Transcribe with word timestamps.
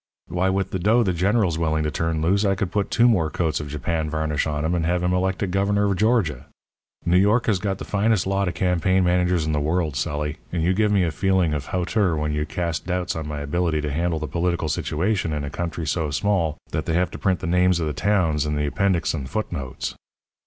Why, 0.29 0.49
with 0.49 0.71
the 0.71 0.79
dough 0.79 1.03
the 1.03 1.13
General's 1.13 1.59
willing 1.59 1.83
to 1.83 1.91
turn 1.91 2.23
loose 2.23 2.43
I 2.43 2.55
could 2.55 2.71
put 2.71 2.89
two 2.89 3.07
more 3.07 3.29
coats 3.29 3.59
of 3.59 3.67
Japan 3.67 4.09
varnish 4.09 4.47
on 4.47 4.65
him 4.65 4.73
and 4.73 4.83
have 4.83 5.03
him 5.03 5.13
elected 5.13 5.51
Governor 5.51 5.85
of 5.91 5.95
Georgia. 5.95 6.47
New 7.05 7.19
York 7.19 7.45
has 7.45 7.59
got 7.59 7.77
the 7.77 7.85
finest 7.85 8.25
lot 8.25 8.47
of 8.47 8.55
campaign 8.55 9.03
managers 9.03 9.45
in 9.45 9.51
the 9.51 9.59
world, 9.59 9.95
Sully, 9.95 10.37
and 10.51 10.63
you 10.63 10.73
give 10.73 10.91
me 10.91 11.03
a 11.03 11.11
feeling 11.11 11.53
of 11.53 11.67
hauteur 11.67 12.15
when 12.15 12.33
you 12.33 12.47
cast 12.47 12.87
doubts 12.87 13.15
on 13.15 13.27
my 13.27 13.41
ability 13.41 13.79
to 13.81 13.91
handle 13.93 14.17
the 14.17 14.25
political 14.27 14.69
situation 14.69 15.33
in 15.33 15.43
a 15.43 15.51
country 15.51 15.85
so 15.85 16.09
small 16.09 16.57
that 16.71 16.87
they 16.87 16.93
have 16.93 17.11
to 17.11 17.19
print 17.19 17.39
the 17.39 17.45
names 17.45 17.79
of 17.79 17.85
the 17.85 17.93
towns 17.93 18.47
in 18.47 18.55
the 18.55 18.65
appendix 18.65 19.13
and 19.13 19.29
footnotes.' 19.29 19.93